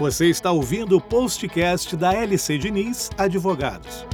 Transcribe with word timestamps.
Você 0.00 0.30
está 0.30 0.50
ouvindo 0.50 0.96
o 0.96 1.00
postcast 1.00 1.94
da 1.94 2.14
LC 2.14 2.56
Diniz 2.56 3.10
Advogados. 3.18 4.06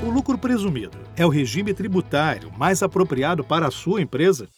O 0.00 0.08
lucro 0.08 0.38
presumido 0.38 0.96
é 1.16 1.26
o 1.26 1.28
regime 1.28 1.74
tributário 1.74 2.52
mais 2.56 2.84
apropriado 2.84 3.42
para 3.42 3.66
a 3.66 3.70
sua 3.72 4.00
empresa? 4.00 4.48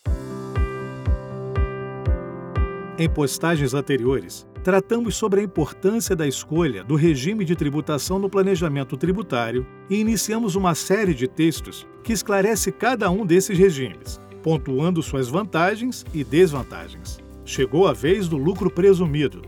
Em 2.99 3.09
postagens 3.09 3.73
anteriores, 3.73 4.47
tratamos 4.63 5.17
sobre 5.17 5.41
a 5.41 5.45
importância 5.45 6.15
da 6.15 6.27
escolha 6.27 6.85
do 6.85 6.95
regime 6.95 7.43
de 7.43 7.57
tributação 7.57 8.19
no 8.19 8.29
planejamento 8.29 8.99
tributário 8.99 9.67
e 9.89 9.99
iniciamos 9.99 10.57
uma 10.57 10.75
série 10.75 11.15
de 11.15 11.27
textos 11.27 11.87
que 12.05 12.13
esclarece 12.13 12.71
cada 12.71 13.11
um 13.11 13.25
desses 13.25 13.57
regimes, 13.57 14.21
pontuando 14.43 15.03
suas 15.03 15.27
vantagens 15.27 16.05
e 16.13 16.23
desvantagens. 16.23 17.27
Chegou 17.49 17.89
a 17.89 17.95
vez 17.95 18.29
do 18.29 18.37
lucro 18.37 18.71
presumido. 18.71 19.41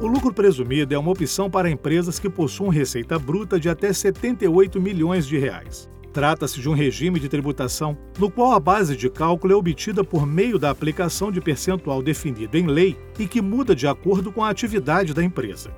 O 0.00 0.06
lucro 0.06 0.32
presumido 0.32 0.94
é 0.94 0.98
uma 0.98 1.10
opção 1.10 1.50
para 1.50 1.68
empresas 1.68 2.18
que 2.18 2.30
possuam 2.30 2.70
receita 2.70 3.18
bruta 3.18 3.60
de 3.60 3.68
até 3.68 3.92
78 3.92 4.80
milhões 4.80 5.26
de 5.26 5.36
reais. 5.36 5.86
Trata-se 6.10 6.62
de 6.62 6.68
um 6.70 6.72
regime 6.72 7.20
de 7.20 7.28
tributação 7.28 7.94
no 8.18 8.30
qual 8.30 8.52
a 8.52 8.58
base 8.58 8.96
de 8.96 9.10
cálculo 9.10 9.52
é 9.52 9.56
obtida 9.56 10.02
por 10.02 10.26
meio 10.26 10.58
da 10.58 10.70
aplicação 10.70 11.30
de 11.30 11.42
percentual 11.42 12.02
definido 12.02 12.56
em 12.56 12.66
lei 12.66 12.96
e 13.18 13.26
que 13.26 13.42
muda 13.42 13.76
de 13.76 13.86
acordo 13.86 14.32
com 14.32 14.42
a 14.42 14.48
atividade 14.48 15.12
da 15.12 15.22
empresa. 15.22 15.70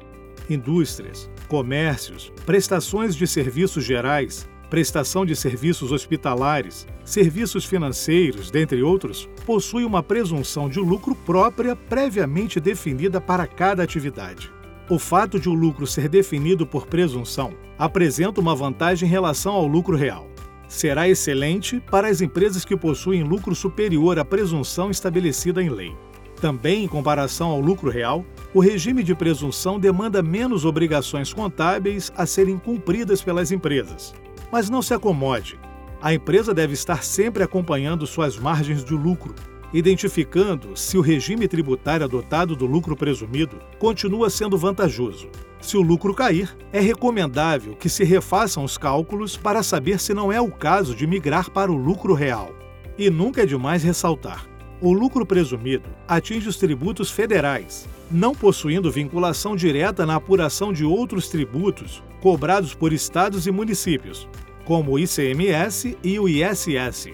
Indústrias, 0.49 1.29
comércios, 1.49 2.33
prestações 2.47 3.17
de 3.17 3.27
serviços 3.27 3.83
gerais, 3.83 4.49
prestação 4.71 5.27
de 5.27 5.35
serviços 5.35 5.91
hospitalares, 5.91 6.87
serviços 7.05 7.65
financeiros, 7.65 8.53
dentre 8.53 8.83
outros, 8.83 9.29
possui 9.45 9.85
uma 9.85 10.01
presunção 10.01 10.69
de 10.69 10.79
lucro 10.79 11.15
própria 11.15 11.75
previamente 11.75 12.61
definida 12.61 13.21
para 13.21 13.49
cada 13.49 13.83
atividade. 13.83 14.51
O 14.89 14.99
fato 14.99 15.39
de 15.41 15.49
o 15.49 15.55
lucro 15.55 15.87
ser 15.87 16.09
definido 16.09 16.65
por 16.65 16.87
presunção 16.87 17.53
apresenta 17.77 18.41
uma 18.41 18.55
vantagem 18.55 19.09
em 19.09 19.11
relação 19.11 19.53
ao 19.53 19.67
lucro 19.67 19.97
real. 19.97 20.29
Será 20.69 21.09
excelente 21.09 21.81
para 21.91 22.09
as 22.09 22.21
empresas 22.21 22.65
que 22.65 22.77
possuem 22.77 23.25
lucro 23.25 23.55
superior 23.57 24.19
à 24.21 24.25
presunção 24.25 24.89
estabelecida 24.89 25.61
em 25.61 25.69
lei. 25.69 25.93
Também, 26.41 26.85
em 26.85 26.89
comparação 26.89 27.51
ao 27.51 27.61
lucro 27.61 27.91
real, 27.91 28.25
o 28.55 28.61
regime 28.61 29.03
de 29.03 29.15
presunção 29.15 29.79
demanda 29.79 30.23
menos 30.23 30.65
obrigações 30.65 31.33
contábeis 31.33 32.11
a 32.17 32.25
serem 32.25 32.57
cumpridas 32.57 33.21
pelas 33.21 33.53
empresas, 33.53 34.15
mas 34.51 34.69
não 34.69 34.83
se 34.83 34.95
acomode. 34.95 35.59
A 36.03 36.15
empresa 36.15 36.55
deve 36.55 36.73
estar 36.73 37.05
sempre 37.05 37.43
acompanhando 37.43 38.07
suas 38.07 38.39
margens 38.39 38.85
de 38.85 38.95
lucro, 38.95 39.35
identificando 39.73 40.77
se 40.77 40.97
o 40.97 41.03
regime 41.03 41.47
tributário 41.47 42.05
adotado 42.05 42.57
do 42.57 42.67
lucro 42.67 42.97
presumido 42.97 43.59
continua 43.79 44.31
sendo 44.31 44.57
vantajoso. 44.57 45.29
Se 45.61 45.77
o 45.77 45.83
lucro 45.83 46.15
cair, 46.15 46.57
é 46.73 46.81
recomendável 46.81 47.77
que 47.77 47.89
se 47.89 48.03
refaçam 48.03 48.65
os 48.65 48.79
cálculos 48.79 49.37
para 49.37 49.63
saber 49.63 50.01
se 50.01 50.15
não 50.15 50.33
é 50.33 50.41
o 50.41 50.51
caso 50.51 50.95
de 50.95 51.07
migrar 51.07 51.51
para 51.51 51.71
o 51.71 51.77
lucro 51.77 52.15
real. 52.15 52.55
E 52.97 53.11
nunca 53.11 53.43
é 53.43 53.47
demais 53.47 53.83
ressaltar: 53.83 54.47
o 54.81 54.93
lucro 54.93 55.27
presumido 55.27 55.89
atinge 56.09 56.49
os 56.49 56.57
tributos 56.57 57.11
federais, 57.11 57.87
não 58.11 58.35
possuindo 58.35 58.91
vinculação 58.91 59.55
direta 59.55 60.07
na 60.07 60.17
apuração 60.17 60.73
de 60.73 60.85
outros 60.85 61.29
tributos 61.29 62.03
cobrados 62.21 62.75
por 62.75 62.93
estados 62.93 63.47
e 63.47 63.51
municípios, 63.51 64.29
como 64.65 64.93
o 64.93 64.99
ICMS 64.99 65.97
e 66.03 66.19
o 66.19 66.29
ISS. 66.29 67.09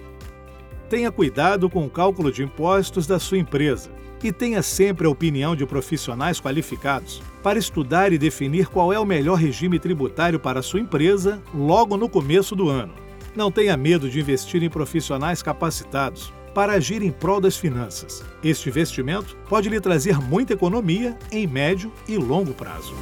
Tenha 0.89 1.11
cuidado 1.11 1.69
com 1.69 1.85
o 1.85 1.89
cálculo 1.89 2.31
de 2.31 2.43
impostos 2.43 3.07
da 3.07 3.19
sua 3.19 3.37
empresa 3.37 3.89
e 4.23 4.31
tenha 4.31 4.61
sempre 4.61 5.05
a 5.05 5.09
opinião 5.09 5.55
de 5.55 5.65
profissionais 5.65 6.39
qualificados 6.39 7.21
para 7.43 7.59
estudar 7.59 8.11
e 8.11 8.17
definir 8.17 8.67
qual 8.67 8.91
é 8.91 8.99
o 8.99 9.05
melhor 9.05 9.35
regime 9.35 9.79
tributário 9.79 10.39
para 10.39 10.59
a 10.59 10.63
sua 10.63 10.79
empresa 10.79 11.41
logo 11.53 11.97
no 11.97 12.09
começo 12.09 12.55
do 12.55 12.69
ano. 12.69 12.93
Não 13.35 13.51
tenha 13.51 13.77
medo 13.77 14.09
de 14.09 14.19
investir 14.19 14.63
em 14.63 14.69
profissionais 14.69 15.43
capacitados 15.43 16.33
para 16.53 16.73
agir 16.73 17.03
em 17.03 17.11
prol 17.11 17.39
das 17.39 17.55
finanças. 17.55 18.23
Este 18.43 18.69
investimento 18.69 19.37
pode 19.47 19.69
lhe 19.69 19.79
trazer 19.79 20.19
muita 20.19 20.53
economia 20.53 21.15
em 21.31 21.45
médio 21.45 21.91
e 22.07 22.17
longo 22.17 22.53
prazo. 22.53 22.95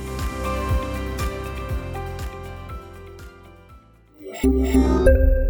嗯。 4.43 5.44